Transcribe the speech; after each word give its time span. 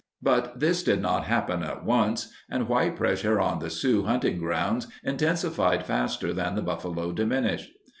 But 0.23 0.59
this 0.59 0.81
did 0.81 0.99
not 0.99 1.25
happen 1.25 1.61
at 1.61 1.85
once, 1.85 2.33
and 2.49 2.67
white 2.67 2.95
pressure 2.95 3.39
on 3.39 3.59
the 3.59 3.69
Sioux 3.69 4.01
hunting 4.05 4.39
grounds 4.39 4.87
intensified 5.03 5.85
faster 5.85 6.33
than 6.33 6.55
the 6.55 6.63
buffalo 6.63 7.11
diminished. 7.11 7.69